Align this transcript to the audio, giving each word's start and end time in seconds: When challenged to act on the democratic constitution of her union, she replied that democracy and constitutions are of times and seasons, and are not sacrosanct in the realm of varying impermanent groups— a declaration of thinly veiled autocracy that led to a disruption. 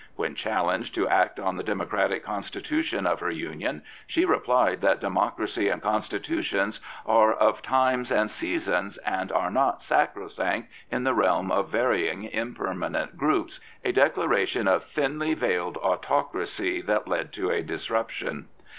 When 0.15 0.33
challenged 0.33 0.95
to 0.95 1.07
act 1.07 1.39
on 1.39 1.57
the 1.57 1.63
democratic 1.63 2.23
constitution 2.23 3.05
of 3.05 3.19
her 3.19 3.29
union, 3.29 3.83
she 4.07 4.25
replied 4.25 4.81
that 4.81 4.99
democracy 4.99 5.69
and 5.69 5.79
constitutions 5.79 6.79
are 7.05 7.31
of 7.33 7.61
times 7.61 8.11
and 8.11 8.31
seasons, 8.31 8.97
and 9.05 9.31
are 9.31 9.51
not 9.51 9.83
sacrosanct 9.83 10.71
in 10.89 11.03
the 11.03 11.13
realm 11.13 11.51
of 11.51 11.69
varying 11.69 12.23
impermanent 12.23 13.15
groups— 13.15 13.59
a 13.85 13.91
declaration 13.91 14.67
of 14.67 14.85
thinly 14.85 15.35
veiled 15.35 15.77
autocracy 15.77 16.81
that 16.81 17.07
led 17.07 17.31
to 17.33 17.51
a 17.51 17.61
disruption. 17.61 18.47